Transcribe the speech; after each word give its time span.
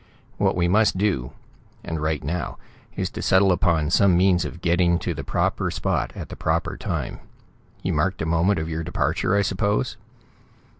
"What 0.39 0.55
we 0.55 0.67
must 0.67 0.97
do, 0.97 1.29
and 1.83 2.01
right 2.01 2.23
now, 2.23 2.57
is 2.95 3.11
to 3.11 3.21
settle 3.21 3.51
upon 3.51 3.91
some 3.91 4.17
means 4.17 4.45
of 4.45 4.59
getting 4.61 4.97
to 4.97 5.13
the 5.13 5.23
proper 5.23 5.69
spot 5.69 6.11
at 6.15 6.29
the 6.29 6.35
proper 6.35 6.75
time. 6.75 7.19
You 7.83 7.93
marked 7.93 8.17
the 8.17 8.25
moment 8.25 8.57
of 8.57 8.67
your 8.67 8.83
departure, 8.83 9.35
I 9.35 9.43
suppose?" 9.43 9.97